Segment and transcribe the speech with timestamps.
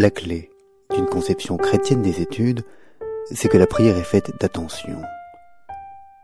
[0.00, 0.48] La clé
[0.94, 2.62] d'une conception chrétienne des études,
[3.30, 5.02] c'est que la prière est faite d'attention.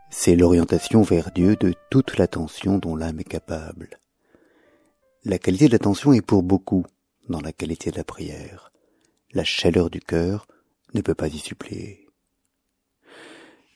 [0.09, 3.99] C'est l'orientation vers Dieu de toute l'attention dont l'âme est capable.
[5.25, 6.87] La qualité de l'attention est pour beaucoup
[7.29, 8.71] dans la qualité de la prière.
[9.31, 10.47] La chaleur du cœur
[10.95, 12.07] ne peut pas y suppléer.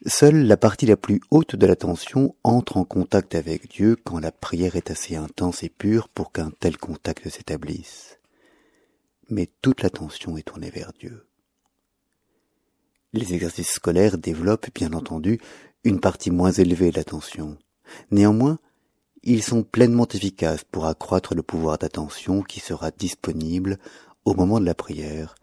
[0.08, 4.32] Seule la partie la plus haute de l'attention entre en contact avec Dieu quand la
[4.32, 8.18] prière est assez intense et pure pour qu'un tel contact s'établisse.
[9.32, 11.26] Mais toute l'attention est tournée vers Dieu.
[13.14, 15.40] Les exercices scolaires développent, bien entendu,
[15.84, 17.58] une partie moins élevée de l'attention.
[18.12, 18.60] Néanmoins,
[19.24, 23.80] ils sont pleinement efficaces pour accroître le pouvoir d'attention qui sera disponible
[24.26, 25.36] au moment de la prière,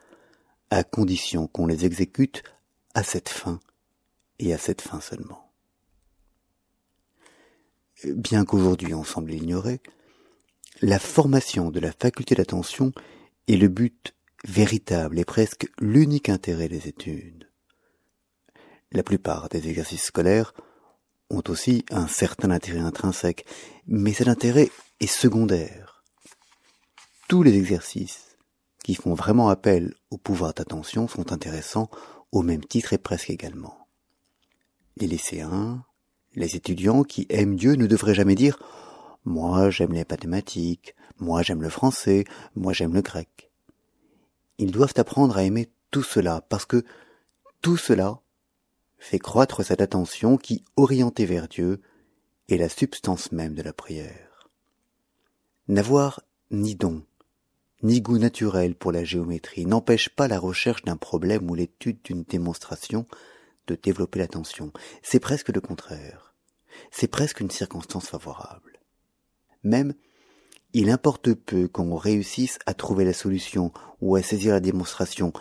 [0.70, 2.42] à condition qu'on les exécute
[2.94, 3.58] à cette fin
[4.38, 5.50] et à cette fin seulement.
[8.04, 9.80] Bien qu'aujourd'hui on semble l'ignorer,
[10.82, 12.92] la formation de la faculté d'attention
[13.48, 17.50] est le but véritable et presque l'unique intérêt des études.
[18.92, 20.54] La plupart des exercices scolaires
[21.30, 23.44] ont aussi un certain intérêt intrinsèque,
[23.86, 26.04] mais cet intérêt est secondaire.
[27.28, 28.36] Tous les exercices
[28.84, 31.90] qui font vraiment appel au pouvoir d'attention sont intéressants
[32.32, 33.86] au même titre et presque également.
[34.96, 35.84] Les lycéens,
[36.34, 38.58] les étudiants qui aiment Dieu ne devraient jamais dire
[39.28, 42.24] moi j'aime les mathématiques, moi j'aime le français,
[42.56, 43.50] moi j'aime le grec.
[44.58, 46.84] Ils doivent apprendre à aimer tout cela parce que
[47.60, 48.20] tout cela
[48.98, 51.82] fait croître cette attention qui, orientée vers Dieu,
[52.48, 54.48] est la substance même de la prière.
[55.68, 57.04] N'avoir ni don,
[57.82, 62.22] ni goût naturel pour la géométrie n'empêche pas la recherche d'un problème ou l'étude d'une
[62.22, 63.06] démonstration
[63.66, 64.72] de développer l'attention.
[65.02, 66.34] C'est presque le contraire.
[66.90, 68.77] C'est presque une circonstance favorable.
[69.62, 69.94] Même,
[70.72, 75.32] il importe peu qu'on réussisse à trouver la solution ou à saisir la démonstration,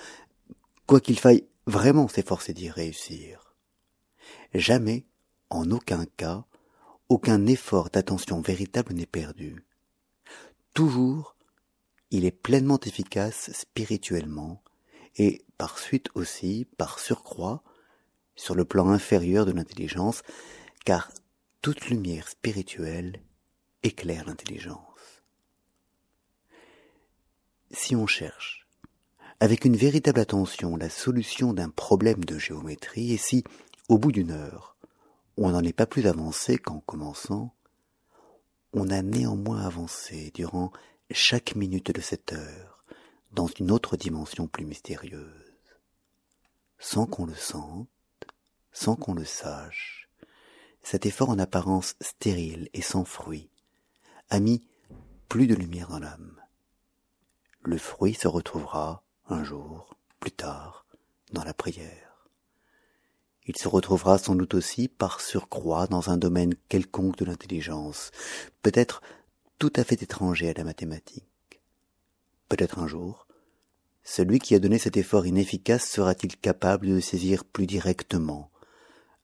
[0.85, 3.55] quoi qu'il faille vraiment s'efforcer d'y réussir.
[4.53, 5.05] Jamais,
[5.49, 6.45] en aucun cas,
[7.09, 9.65] aucun effort d'attention véritable n'est perdu.
[10.73, 11.35] Toujours,
[12.11, 14.63] il est pleinement efficace spirituellement,
[15.17, 17.63] et par suite aussi, par surcroît,
[18.35, 20.21] sur le plan inférieur de l'intelligence,
[20.85, 21.11] car
[21.61, 23.21] toute lumière spirituelle
[23.87, 25.23] éclaire l'intelligence.
[27.71, 28.67] Si on cherche,
[29.39, 33.43] avec une véritable attention, la solution d'un problème de géométrie, et si,
[33.87, 34.75] au bout d'une heure,
[35.37, 37.53] on n'en est pas plus avancé qu'en commençant,
[38.73, 40.71] on a néanmoins avancé durant
[41.11, 42.83] chaque minute de cette heure
[43.31, 45.53] dans une autre dimension plus mystérieuse.
[46.79, 47.87] Sans qu'on le sente,
[48.71, 50.09] sans qu'on le sache,
[50.83, 53.49] cet effort en apparence stérile et sans fruit
[54.29, 54.63] a mis
[55.29, 56.41] plus de lumière dans l'âme.
[57.61, 60.85] Le fruit se retrouvera un jour, plus tard,
[61.31, 62.29] dans la prière.
[63.45, 68.11] Il se retrouvera sans doute aussi par surcroît dans un domaine quelconque de l'intelligence,
[68.61, 69.01] peut-être
[69.59, 71.61] tout à fait étranger à la mathématique.
[72.49, 73.27] Peut-être un jour,
[74.03, 78.51] celui qui a donné cet effort inefficace sera-t-il capable de saisir plus directement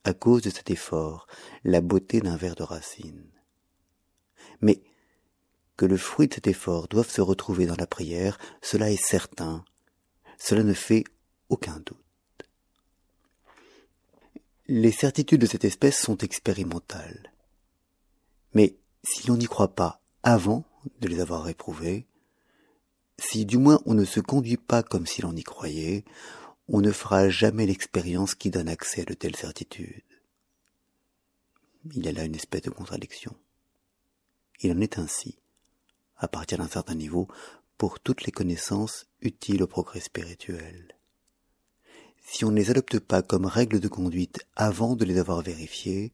[0.04, 1.28] à cause de cet effort,
[1.64, 3.26] la beauté d'un verre de racine.
[4.60, 4.84] Mais
[5.78, 9.66] que le fruit de cet effort doive se retrouver dans la prière, cela est certain,
[10.38, 11.04] cela ne fait
[11.50, 11.98] aucun doute.
[14.68, 17.34] Les certitudes de cette espèce sont expérimentales.
[18.54, 20.64] Mais si l'on n'y croit pas avant
[21.02, 22.08] de les avoir éprouvées,
[23.20, 26.06] si du moins on ne se conduit pas comme si l'on y croyait,
[26.68, 30.04] on ne fera jamais l'expérience qui donne accès à de telles certitudes.
[31.94, 33.36] Il y a là une espèce de contradiction.
[34.62, 35.38] Il en est ainsi,
[36.18, 37.28] à partir d'un certain niveau,
[37.78, 40.96] pour toutes les connaissances utiles au progrès spirituel.
[42.26, 46.14] Si on ne les adopte pas comme règles de conduite avant de les avoir vérifiées,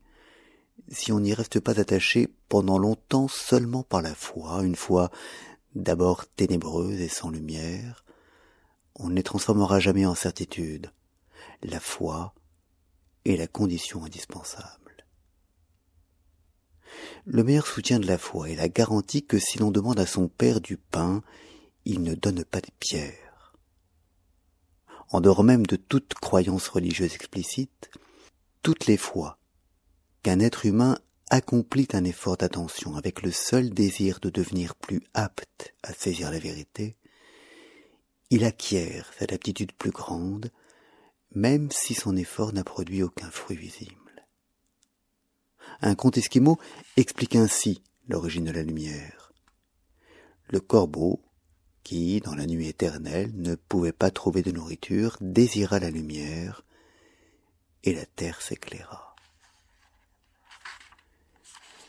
[0.87, 5.11] si on n'y reste pas attaché pendant longtemps seulement par la foi, une foi
[5.75, 8.03] d'abord ténébreuse et sans lumière,
[8.95, 10.91] on ne les transformera jamais en certitude.
[11.61, 12.33] La foi
[13.25, 14.78] est la condition indispensable.
[17.25, 20.27] Le meilleur soutien de la foi est la garantie que si l'on demande à son
[20.27, 21.23] Père du pain,
[21.85, 23.53] il ne donne pas des pierres.
[25.11, 27.89] En dehors même de toute croyance religieuse explicite,
[28.61, 29.39] toutes les fois
[30.23, 30.97] qu'un être humain
[31.29, 36.39] accomplit un effort d'attention avec le seul désir de devenir plus apte à saisir la
[36.39, 36.97] vérité,
[38.29, 40.51] il acquiert cette aptitude plus grande,
[41.33, 43.98] même si son effort n'a produit aucun fruit visible.
[45.81, 46.59] Un conte esquimau
[46.97, 49.31] explique ainsi l'origine de la lumière.
[50.49, 51.21] Le corbeau,
[51.83, 56.63] qui, dans la nuit éternelle, ne pouvait pas trouver de nourriture, désira la lumière,
[57.83, 59.15] et la terre s'éclaira.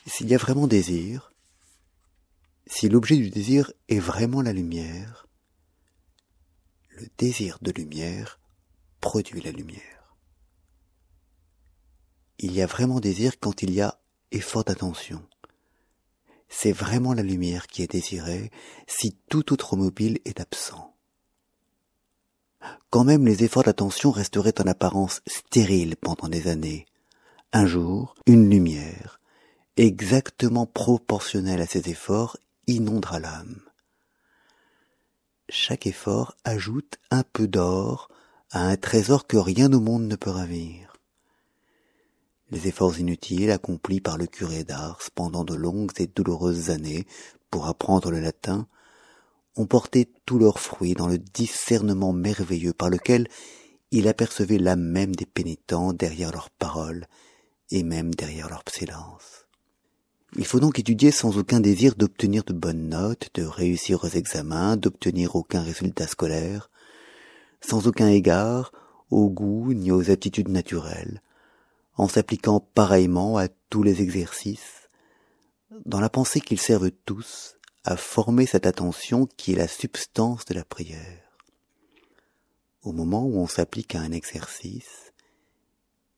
[0.05, 1.33] S'il y a vraiment désir,
[2.67, 5.27] si l'objet du désir est vraiment la lumière,
[6.91, 8.39] le désir de lumière
[9.01, 10.00] produit la lumière.
[12.43, 13.99] Il y a vraiment désir quand il y a
[14.31, 15.21] effort d'attention.
[16.49, 18.49] C'est vraiment la lumière qui est désirée
[18.87, 20.95] si tout autre mobile est absent.
[22.89, 26.87] Quand même les efforts d'attention resteraient en apparence stériles pendant des années.
[27.53, 29.19] Un jour, une lumière,
[29.77, 33.61] exactement proportionnelle à ces efforts, inondera l'âme.
[35.47, 38.09] Chaque effort ajoute un peu d'or
[38.49, 40.90] à un trésor que rien au monde ne peut ravir.
[42.51, 47.07] Les efforts inutiles accomplis par le curé d'Ars pendant de longues et douloureuses années
[47.49, 48.67] pour apprendre le latin
[49.55, 53.27] ont porté tous leurs fruits dans le discernement merveilleux par lequel
[53.91, 57.07] il apercevait l'âme même des pénitents derrière leurs paroles
[57.69, 59.47] et même derrière leur silence.
[60.37, 64.77] Il faut donc étudier sans aucun désir d'obtenir de bonnes notes, de réussir aux examens,
[64.77, 66.69] d'obtenir aucun résultat scolaire,
[67.59, 68.71] sans aucun égard
[69.09, 71.21] au goût ni aux aptitudes naturelles,
[71.95, 74.89] en s'appliquant pareillement à tous les exercices,
[75.85, 80.53] dans la pensée qu'ils servent tous à former cette attention qui est la substance de
[80.53, 81.21] la prière.
[82.83, 85.13] Au moment où on s'applique à un exercice,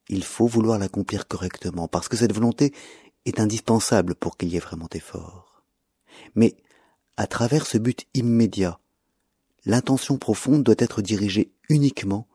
[0.09, 2.73] il faut vouloir l'accomplir correctement, parce que cette volonté
[3.25, 5.63] est indispensable pour qu'il y ait vraiment effort.
[6.35, 6.55] Mais,
[7.15, 8.79] à travers ce but immédiat,
[9.65, 12.27] l'intention profonde doit être dirigée uniquement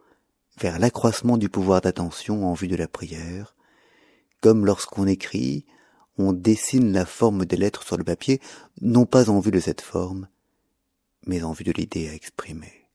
[0.59, 3.55] vers l'accroissement du pouvoir d'attention en vue de la prière,
[4.41, 5.65] comme lorsqu'on écrit,
[6.17, 8.41] on dessine la forme des lettres sur le papier,
[8.81, 10.29] non pas en vue de cette forme,
[11.27, 12.89] mais en vue de l'idée à exprimer.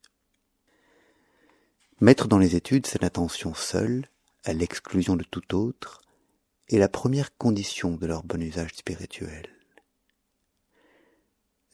[2.02, 4.10] Mettre dans les études cette attention seule,
[4.44, 6.02] à l'exclusion de tout autre,
[6.70, 9.48] est la première condition de leur bon usage spirituel.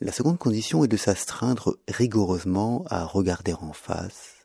[0.02, 4.39] La seconde condition est de s'astreindre rigoureusement à regarder en face,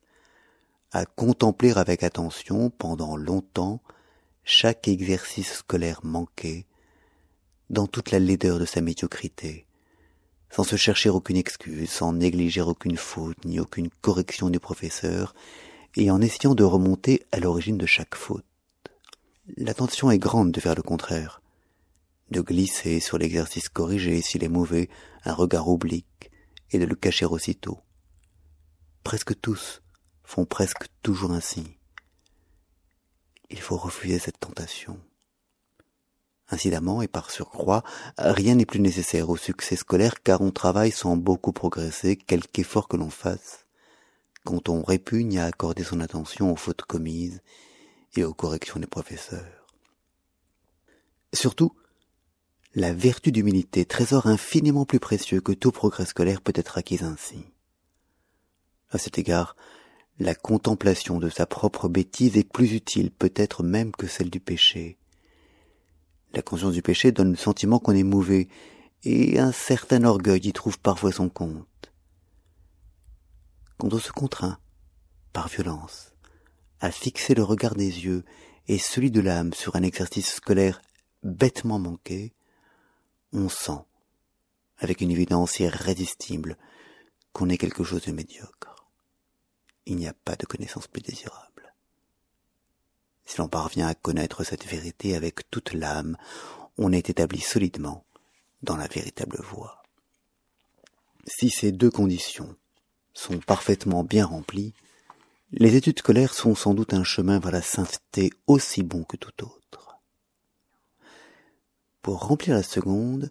[0.94, 3.82] à contempler avec attention pendant longtemps
[4.44, 6.66] chaque exercice scolaire manqué,
[7.68, 9.66] dans toute la laideur de sa médiocrité,
[10.50, 15.34] sans se chercher aucune excuse, sans négliger aucune faute, ni aucune correction du professeur,
[15.96, 18.44] et en essayant de remonter à l'origine de chaque faute.
[19.56, 21.42] L'attention est grande de faire le contraire,
[22.30, 24.88] de glisser sur l'exercice corrigé s'il est mauvais
[25.24, 26.30] un regard oblique,
[26.70, 27.80] et de le cacher aussitôt.
[29.02, 29.82] Presque tous
[30.24, 31.78] font presque toujours ainsi.
[33.50, 34.98] Il faut refuser cette tentation.
[36.50, 37.82] Incidemment et par surcroît,
[38.18, 42.88] rien n'est plus nécessaire au succès scolaire car on travaille sans beaucoup progresser, quelque effort
[42.88, 43.66] que l'on fasse,
[44.44, 47.40] quand on répugne à accorder son attention aux fautes commises
[48.16, 49.66] et aux corrections des professeurs.
[51.32, 51.72] Surtout,
[52.74, 57.44] la vertu d'humilité, trésor infiniment plus précieux que tout progrès scolaire peut être acquis ainsi.
[58.90, 59.56] À cet égard,
[60.18, 64.98] la contemplation de sa propre bêtise est plus utile peut-être même que celle du péché,
[66.34, 68.48] la conscience du péché donne le sentiment qu'on est mauvais,
[69.04, 71.92] et un certain orgueil y trouve parfois son compte.
[73.78, 74.58] Quand on se contraint,
[75.32, 76.12] par violence,
[76.80, 78.24] à fixer le regard des yeux
[78.66, 80.80] et celui de l'âme sur un exercice scolaire
[81.22, 82.32] bêtement manqué,
[83.32, 83.82] on sent,
[84.78, 86.56] avec une évidence irrésistible,
[87.32, 88.73] qu'on est quelque chose de médiocre.
[89.86, 91.74] Il n'y a pas de connaissance plus désirable.
[93.26, 96.16] Si l'on parvient à connaître cette vérité avec toute l'âme,
[96.78, 98.04] on est établi solidement
[98.62, 99.82] dans la véritable voie.
[101.26, 102.56] Si ces deux conditions
[103.12, 104.74] sont parfaitement bien remplies,
[105.52, 109.44] les études scolaires sont sans doute un chemin vers la sainteté aussi bon que tout
[109.44, 109.98] autre.
[112.02, 113.30] Pour remplir la seconde,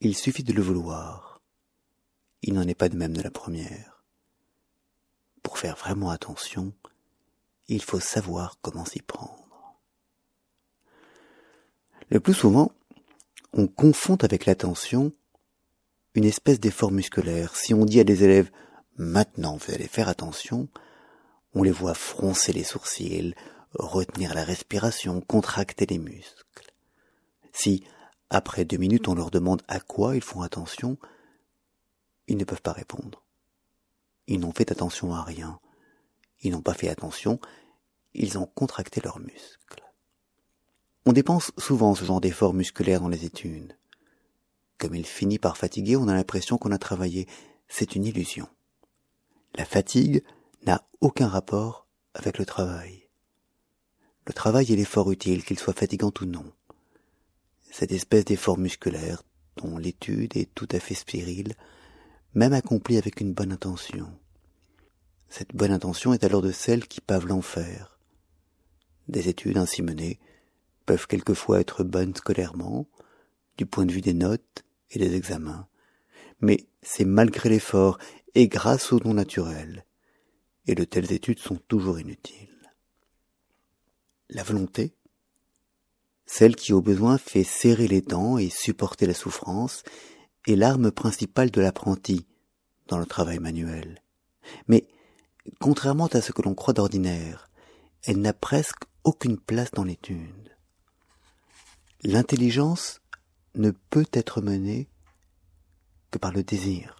[0.00, 1.40] il suffit de le vouloir.
[2.42, 4.01] Il n'en est pas de même de la première.
[5.62, 6.72] Faire vraiment attention,
[7.68, 9.78] il faut savoir comment s'y prendre.
[12.08, 12.72] Le plus souvent,
[13.52, 15.12] on confond avec l'attention
[16.16, 17.54] une espèce d'effort musculaire.
[17.54, 18.50] Si on dit à des élèves
[18.96, 20.66] maintenant vous allez faire attention,
[21.54, 23.36] on les voit froncer les sourcils,
[23.74, 26.72] retenir la respiration, contracter les muscles.
[27.52, 27.84] Si,
[28.30, 30.98] après deux minutes, on leur demande à quoi ils font attention,
[32.26, 33.21] ils ne peuvent pas répondre.
[34.26, 35.60] Ils n'ont fait attention à rien.
[36.40, 37.40] Ils n'ont pas fait attention,
[38.14, 39.82] ils ont contracté leurs muscles.
[41.06, 43.76] On dépense souvent ce genre d'efforts musculaires dans les études.
[44.78, 47.26] Comme il finit par fatiguer, on a l'impression qu'on a travaillé
[47.68, 48.46] c'est une illusion.
[49.54, 50.22] La fatigue
[50.66, 53.08] n'a aucun rapport avec le travail.
[54.26, 56.52] Le travail est l'effort utile, qu'il soit fatigant ou non.
[57.70, 59.22] Cette espèce d'effort musculaire,
[59.56, 61.54] dont l'étude est tout à fait stérile,
[62.34, 64.08] même accomplie avec une bonne intention.
[65.28, 67.98] Cette bonne intention est alors de celles qui pavent l'enfer.
[69.08, 70.20] Des études ainsi menées
[70.86, 72.86] peuvent quelquefois être bonnes scolairement,
[73.56, 75.68] du point de vue des notes et des examens,
[76.40, 77.98] mais c'est malgré l'effort
[78.34, 79.84] et grâce au don naturel,
[80.66, 82.72] et de telles études sont toujours inutiles.
[84.30, 84.94] La volonté,
[86.24, 89.82] celle qui au besoin fait serrer les dents et supporter la souffrance,
[90.46, 92.26] est l'arme principale de l'apprenti
[92.88, 94.02] dans le travail manuel.
[94.66, 94.86] Mais,
[95.60, 97.50] contrairement à ce que l'on croit d'ordinaire,
[98.04, 100.56] elle n'a presque aucune place dans l'étude.
[102.02, 103.00] L'intelligence
[103.54, 104.88] ne peut être menée
[106.10, 106.96] que par le désir.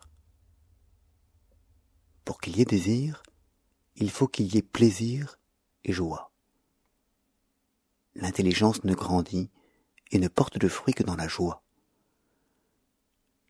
[2.25, 3.23] Pour qu'il y ait désir,
[3.97, 5.39] il faut qu'il y ait plaisir
[5.85, 6.33] et joie.
[8.15, 9.51] L'intelligence ne grandit
[10.11, 11.63] et ne porte de fruits que dans la joie.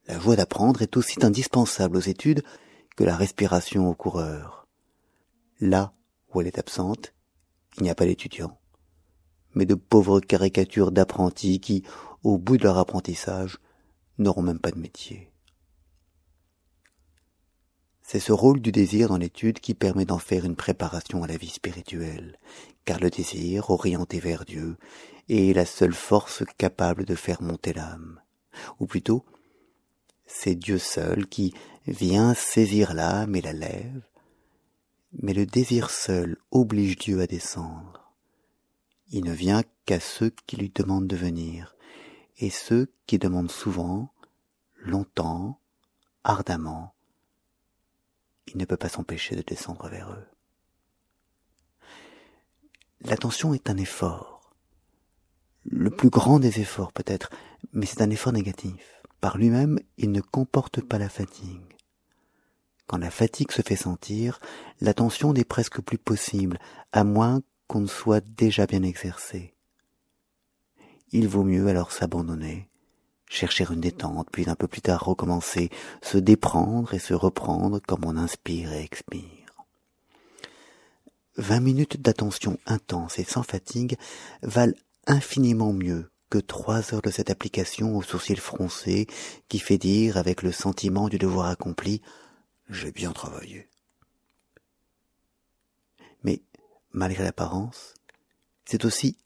[0.06, 2.42] La joie d'apprendre est aussi indispensable aux études
[2.96, 4.66] que la respiration au coureur.
[5.60, 5.94] Là
[6.32, 7.14] où elle est absente,
[7.76, 8.58] il n'y a pas d'étudiants,
[9.54, 11.84] mais de pauvres caricatures d'apprentis qui,
[12.22, 13.58] au bout de leur apprentissage,
[14.18, 15.32] n'auront même pas de métier.
[18.02, 21.36] C'est ce rôle du désir dans l'étude qui permet d'en faire une préparation à la
[21.36, 22.38] vie spirituelle,
[22.84, 24.76] car le désir, orienté vers Dieu,
[25.28, 28.20] est la seule force capable de faire monter l'âme.
[28.80, 29.24] Ou plutôt,
[30.34, 31.54] c'est Dieu seul qui
[31.86, 34.02] vient saisir l'âme et la lève,
[35.20, 38.12] mais le désir seul oblige Dieu à descendre.
[39.10, 41.76] Il ne vient qu'à ceux qui lui demandent de venir,
[42.38, 44.10] et ceux qui demandent souvent,
[44.76, 45.60] longtemps,
[46.24, 46.94] ardemment,
[48.48, 50.26] il ne peut pas s'empêcher de descendre vers eux.
[53.02, 54.50] L'attention est un effort.
[55.64, 57.30] Le plus grand des efforts peut-être,
[57.72, 59.01] mais c'est un effort négatif.
[59.22, 61.76] Par lui-même, il ne comporte pas la fatigue.
[62.88, 64.40] Quand la fatigue se fait sentir,
[64.80, 66.58] l'attention n'est presque plus possible,
[66.90, 69.54] à moins qu'on ne soit déjà bien exercé.
[71.12, 72.68] Il vaut mieux alors s'abandonner,
[73.28, 75.70] chercher une détente, puis un peu plus tard recommencer,
[76.02, 79.64] se déprendre et se reprendre comme on inspire et expire.
[81.36, 83.96] Vingt minutes d'attention intense et sans fatigue
[84.42, 84.74] valent
[85.06, 89.06] infiniment mieux que trois heures de cette application au sourcil froncé
[89.48, 92.00] qui fait dire avec le sentiment du devoir accompli
[92.70, 93.68] j'ai bien travaillé.
[96.24, 96.40] Mais,
[96.92, 97.92] malgré l'apparence,
[98.64, 99.18] c'est aussi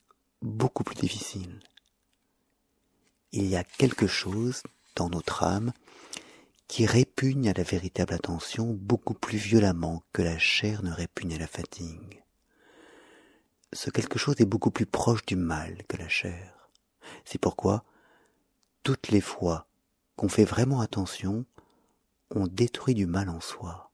[0.43, 1.61] beaucoup plus difficile
[3.37, 4.63] il y a quelque chose
[4.95, 5.73] dans notre âme
[6.69, 11.39] qui répugne à la véritable attention beaucoup plus violemment que la chair ne répugne à
[11.39, 12.25] la fatigue.
[13.73, 16.56] Ce quelque chose est beaucoup plus proche du mal que la chair.
[17.25, 17.85] C'est pourquoi,
[18.83, 19.67] toutes les fois
[20.17, 21.45] qu'on fait vraiment attention,
[22.31, 23.93] on détruit du mal en soi.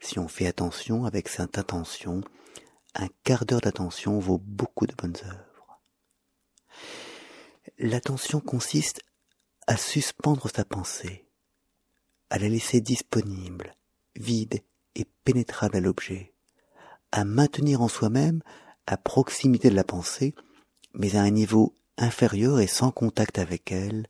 [0.00, 2.22] Si on fait attention avec cette intention,
[2.94, 5.80] un quart d'heure d'attention vaut beaucoup de bonnes heures.
[7.78, 9.02] L'attention consiste
[9.66, 11.26] à suspendre sa pensée,
[12.30, 13.76] à la laisser disponible,
[14.16, 14.60] vide
[14.94, 16.34] et pénétrable à l'objet,
[17.12, 18.42] à maintenir en soi-même,
[18.86, 20.34] à proximité de la pensée,
[20.94, 24.06] mais à un niveau inférieur et sans contact avec elle,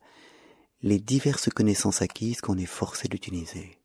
[0.83, 3.79] les diverses connaissances acquises qu'on est forcé d'utiliser.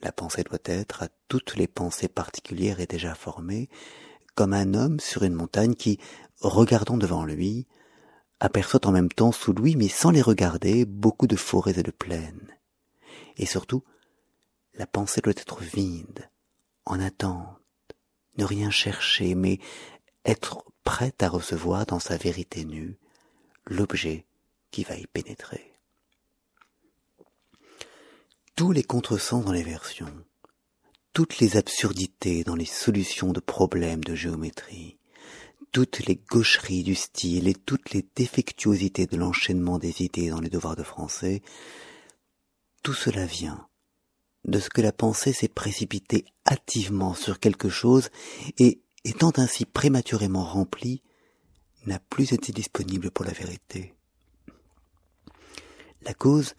[0.00, 3.70] La pensée doit être à toutes les pensées particulières et déjà formées,
[4.34, 5.98] comme un homme sur une montagne qui,
[6.40, 7.66] regardant devant lui,
[8.40, 11.90] aperçoit en même temps sous lui, mais sans les regarder, beaucoup de forêts et de
[11.90, 12.54] plaines.
[13.38, 13.82] Et surtout,
[14.74, 16.28] la pensée doit être vide,
[16.84, 17.56] en attente,
[18.36, 19.58] ne rien chercher, mais
[20.24, 22.96] être prête à recevoir dans sa vérité nue
[23.66, 24.26] l'objet
[24.70, 25.72] qui va y pénétrer.
[28.56, 30.14] Tous les contresens dans les versions,
[31.12, 34.98] toutes les absurdités dans les solutions de problèmes de géométrie,
[35.72, 40.50] toutes les gaucheries du style et toutes les défectuosités de l'enchaînement des idées dans les
[40.50, 41.42] devoirs de français,
[42.82, 43.66] tout cela vient
[44.44, 48.10] de ce que la pensée s'est précipitée hâtivement sur quelque chose
[48.58, 51.02] et, étant ainsi prématurément remplie,
[51.86, 53.94] n'a plus été disponible pour la vérité.
[56.02, 56.54] La cause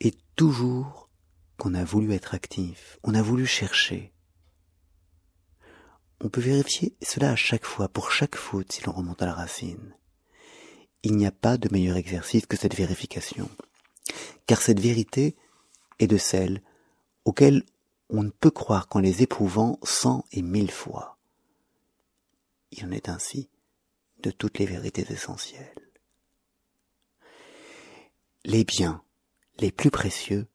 [0.00, 1.08] est toujours
[1.56, 4.12] qu'on a voulu être actif, on a voulu chercher,
[6.20, 9.34] on peut vérifier cela à chaque fois, pour chaque faute, si l'on remonte à la
[9.34, 9.94] racine.
[11.04, 13.48] Il n'y a pas de meilleur exercice que cette vérification.
[14.46, 15.36] Car cette vérité
[16.00, 16.60] et de celles
[17.24, 17.62] auxquelles
[18.10, 21.17] on ne peut croire qu'en les éprouvant cent et mille fois.
[22.72, 23.48] Il en est ainsi
[24.22, 25.74] de toutes les vérités essentielles.
[28.44, 29.02] Les biens
[29.58, 30.46] les plus précieux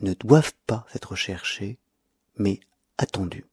[0.00, 1.78] ne doivent pas être cherchés,
[2.36, 2.60] mais
[2.98, 3.46] attendus.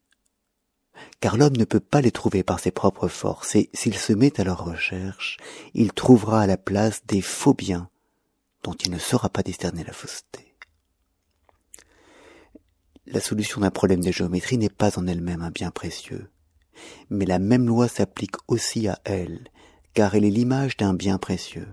[1.19, 4.39] Car l'homme ne peut pas les trouver par ses propres forces, et s'il se met
[4.39, 5.37] à leur recherche,
[5.73, 7.89] il trouvera à la place des faux biens
[8.63, 10.53] dont il ne saura pas discerner la fausseté.
[13.05, 16.29] La solution d'un problème de géométrie n'est pas en elle-même un bien précieux,
[17.09, 19.47] mais la même loi s'applique aussi à elle,
[19.93, 21.67] car elle est l'image d'un bien précieux.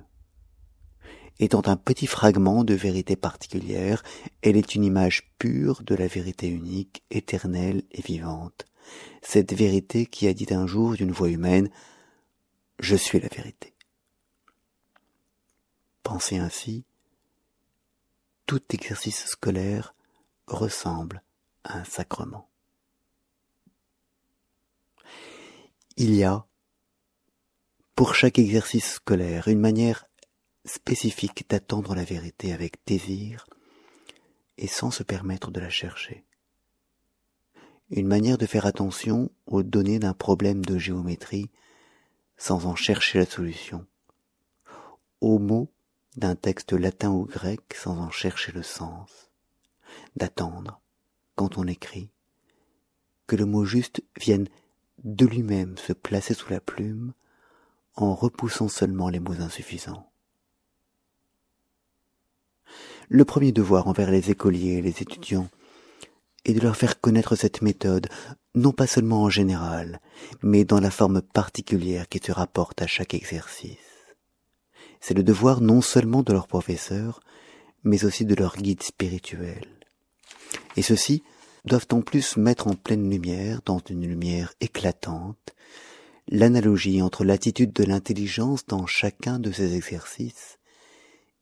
[1.38, 4.02] Étant un petit fragment de vérité particulière,
[4.42, 8.64] elle est une image pure de la vérité unique, éternelle et vivante.
[9.20, 11.68] Cette vérité qui a dit un jour d'une voix humaine
[12.78, 13.74] Je suis la vérité.
[16.02, 16.84] Pensez ainsi,
[18.46, 19.94] tout exercice scolaire
[20.46, 21.22] ressemble
[21.64, 22.48] à un sacrement.
[25.98, 26.46] Il y a,
[27.94, 30.04] pour chaque exercice scolaire, une manière
[30.66, 33.46] spécifique d'attendre la vérité avec désir
[34.58, 36.26] et sans se permettre de la chercher.
[37.88, 41.50] Une manière de faire attention aux données d'un problème de géométrie
[42.36, 43.86] sans en chercher la solution,
[45.22, 45.72] aux mots
[46.16, 49.30] d'un texte latin ou grec sans en chercher le sens,
[50.14, 50.78] d'attendre,
[51.36, 52.10] quand on écrit,
[53.26, 54.46] que le mot juste vienne
[55.04, 57.12] de lui-même se placer sous la plume
[57.94, 60.10] en repoussant seulement les mots insuffisants.
[63.08, 65.48] Le premier devoir envers les écoliers et les étudiants
[66.44, 68.08] est de leur faire connaître cette méthode,
[68.54, 70.00] non pas seulement en général,
[70.42, 73.78] mais dans la forme particulière qui se rapporte à chaque exercice.
[75.00, 77.20] C'est le devoir non seulement de leurs professeurs,
[77.84, 79.66] mais aussi de leur guide spirituel.
[80.76, 81.22] Et ceux-ci
[81.66, 85.54] doivent en plus mettre en pleine lumière, dans une lumière éclatante,
[86.28, 90.58] l'analogie entre l'attitude de l'intelligence dans chacun de ces exercices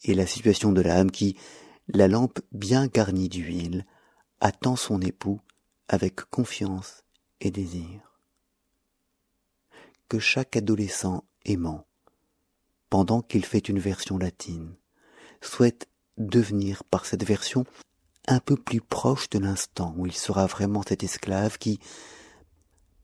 [0.03, 1.37] et la situation de l'âme qui,
[1.89, 3.87] la lampe bien garnie d'huile,
[4.41, 5.41] attend son époux
[5.89, 7.05] avec confiance
[7.41, 8.21] et désir.
[10.09, 11.87] Que chaque adolescent aimant,
[12.91, 14.75] pendant qu'il fait une version latine,
[15.41, 17.65] souhaite devenir par cette version
[18.27, 21.79] un peu plus proche de l'instant où il sera vraiment cet esclave qui,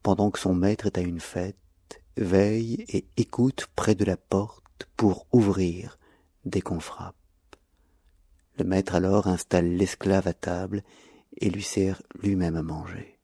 [0.02, 1.56] pendant que son maître est à une fête,
[2.16, 5.98] veille et écoute près de la porte pour ouvrir
[6.44, 7.16] dès qu'on frappe.
[8.58, 10.82] Le maître alors installe l'esclave à table
[11.38, 13.18] et lui sert lui-même à manger.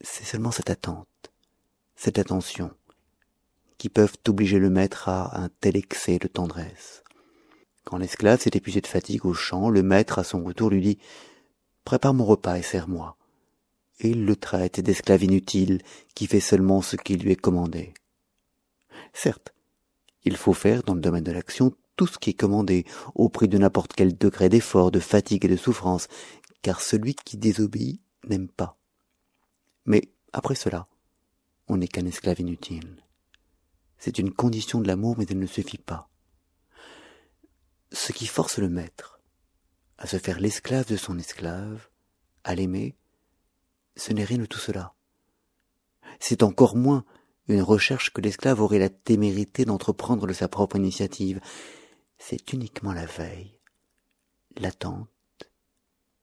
[0.00, 1.30] C'est seulement cette attente,
[1.94, 2.72] cette attention,
[3.78, 7.04] qui peuvent obliger le maître à un tel excès de tendresse.
[7.90, 10.98] Quand l'esclave s'est épuisé de fatigue au champ, le maître, à son retour, lui dit
[11.82, 13.16] Prépare mon repas et sers-moi.
[13.98, 15.82] Et il le traite d'esclave inutile,
[16.14, 17.92] qui fait seulement ce qui lui est commandé.
[19.12, 19.52] Certes,
[20.22, 23.48] il faut faire, dans le domaine de l'action, tout ce qui est commandé, au prix
[23.48, 26.06] de n'importe quel degré d'effort, de fatigue et de souffrance,
[26.62, 28.78] car celui qui désobéit n'aime pas.
[29.84, 30.86] Mais, après cela,
[31.66, 33.02] on n'est qu'un esclave inutile.
[33.98, 36.09] C'est une condition de l'amour, mais elle ne suffit pas.
[37.92, 39.20] Ce qui force le maître
[39.98, 41.88] à se faire l'esclave de son esclave,
[42.44, 42.96] à l'aimer,
[43.96, 44.94] ce n'est rien de tout cela.
[46.20, 47.04] C'est encore moins
[47.48, 51.40] une recherche que l'esclave aurait la témérité d'entreprendre de sa propre initiative.
[52.18, 53.58] C'est uniquement la veille,
[54.56, 55.08] l'attente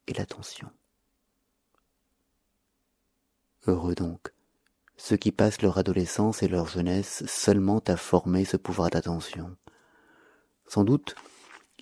[0.08, 0.70] et l'attention.
[3.68, 4.34] Heureux donc,
[4.96, 9.56] ceux qui passent leur adolescence et leur jeunesse seulement à former ce pouvoir d'attention.
[10.68, 11.16] Sans doute,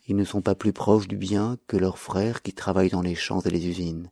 [0.07, 3.15] ils ne sont pas plus proches du bien que leurs frères qui travaillent dans les
[3.15, 4.11] champs et les usines.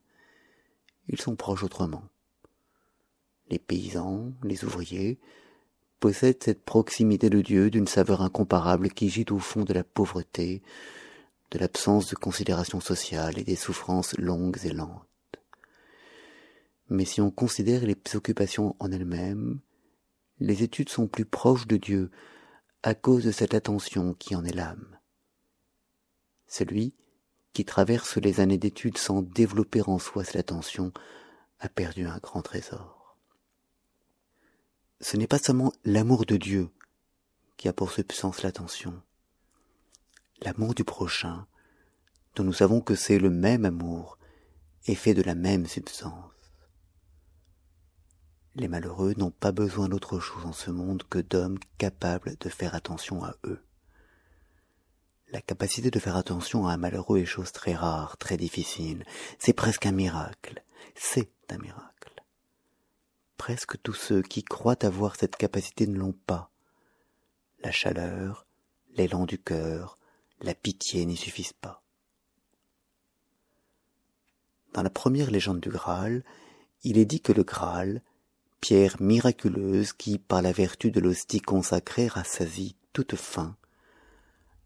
[1.07, 2.03] Ils sont proches autrement
[3.49, 5.19] les paysans, les ouvriers,
[5.99, 10.61] possèdent cette proximité de Dieu d'une saveur incomparable qui gît au fond de la pauvreté,
[11.51, 15.07] de l'absence de considération sociale et des souffrances longues et lentes.
[16.89, 19.59] Mais si on considère les occupations en elles-mêmes,
[20.39, 22.11] les études sont plus proches de Dieu
[22.81, 24.92] à cause de cette attention qui en est l'âme.
[26.53, 26.93] Celui
[27.53, 30.91] qui traverse les années d'études sans développer en soi cette attention
[31.59, 33.03] a perdu un grand trésor
[35.03, 36.69] ce n'est pas seulement l'amour de Dieu
[37.57, 39.01] qui a pour substance l'attention.
[40.41, 41.45] L'amour du prochain,
[42.35, 44.17] dont nous savons que c'est le même amour,
[44.85, 46.31] est fait de la même substance.
[48.55, 52.73] Les malheureux n'ont pas besoin d'autre chose en ce monde que d'hommes capables de faire
[52.73, 53.61] attention à eux.
[55.33, 59.03] La capacité de faire attention à un malheureux est chose très rare, très difficile.
[59.39, 60.63] C'est presque un miracle.
[60.93, 62.23] C'est un miracle.
[63.37, 66.51] Presque tous ceux qui croient avoir cette capacité ne l'ont pas.
[67.63, 68.45] La chaleur,
[68.95, 69.97] l'élan du cœur,
[70.39, 71.81] la pitié n'y suffisent pas.
[74.73, 76.23] Dans la première légende du Graal,
[76.83, 78.03] il est dit que le Graal,
[78.61, 83.57] pierre miraculeuse qui, par la vertu de l'hostie consacrée, rassasie toute faim,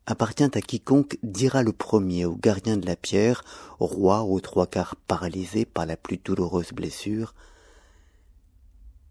[0.08, 3.44] appartient à quiconque dira le premier au gardien de la pierre,
[3.80, 7.36] roi aux trois quarts paralysé par la plus douloureuse blessure,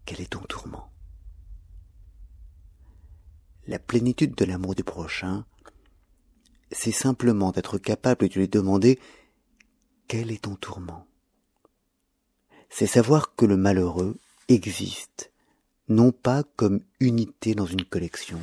[0.05, 0.89] quel est ton tourment?
[3.67, 5.45] La plénitude de l'amour du prochain,
[6.71, 8.99] c'est simplement d'être capable de lui demander
[10.07, 11.05] quel est ton tourment?
[12.69, 15.31] C'est savoir que le malheureux existe,
[15.89, 18.39] non pas comme unité dans une collection,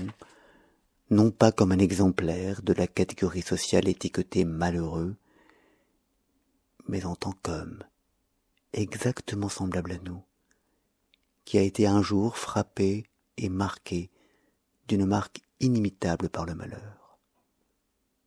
[1.14, 5.16] non pas comme un exemplaire de la catégorie sociale étiquetée malheureux,
[6.88, 7.84] mais en tant qu'homme,
[8.72, 10.22] exactement semblable à nous,
[11.44, 14.10] qui a été un jour frappé et marqué
[14.88, 17.18] d'une marque inimitable par le malheur.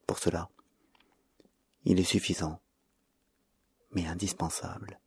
[0.08, 0.50] Pour cela,
[1.84, 2.62] il est suffisant,
[3.92, 5.00] mais indispensable,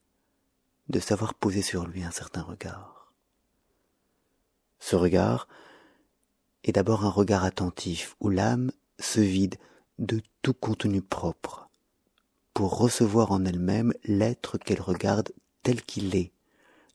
[0.89, 3.13] de savoir poser sur lui un certain regard.
[4.79, 5.49] Ce regard,
[6.65, 9.57] est d'abord un regard attentif où l'âme se vide
[9.99, 11.69] de tout contenu propre
[12.55, 16.33] pour recevoir en elle-même l'être qu'elle regarde tel qu'il est,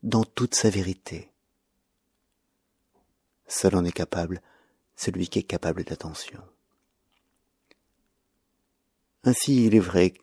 [0.03, 1.31] dans toute sa vérité.
[3.47, 4.41] Seul en est capable
[4.95, 6.39] celui qui est capable d'attention.
[9.23, 10.13] Ainsi il est vrai,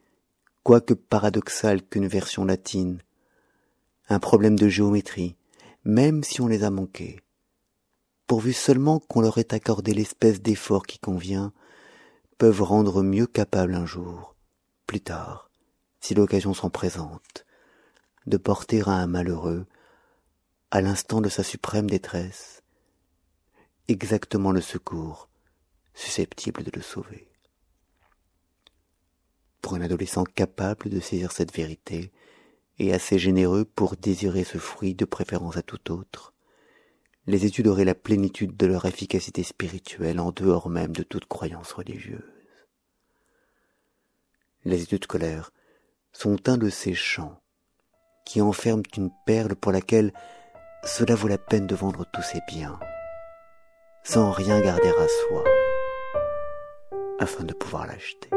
[0.63, 3.03] quoique paradoxal qu'une version latine,
[4.09, 5.37] un problème de géométrie,
[5.85, 7.21] même si on les a manqués,
[8.27, 11.53] pourvu seulement qu'on leur ait accordé l'espèce d'effort qui convient,
[12.39, 14.35] peuvent rendre mieux capable un jour,
[14.87, 15.51] plus tard,
[16.01, 17.45] si l'occasion s'en présente,
[18.27, 19.67] de porter à un malheureux,
[20.71, 22.63] à l'instant de sa suprême détresse,
[23.89, 25.29] exactement le secours
[25.95, 27.29] susceptible de le sauver.
[29.61, 32.13] Pour un adolescent capable de saisir cette vérité,
[32.79, 36.32] et assez généreux pour désirer ce fruit de préférence à tout autre,
[37.27, 41.73] les études auraient la plénitude de leur efficacité spirituelle en dehors même de toute croyance
[41.73, 42.23] religieuse.
[44.65, 45.53] Les études scolaires
[46.13, 47.41] sont un de ces champs
[48.25, 50.13] qui enferment une perle pour laquelle
[50.85, 52.79] cela vaut la peine de vendre tous ses biens,
[54.05, 55.45] sans rien garder à soi,
[57.19, 58.31] afin de pouvoir l'acheter.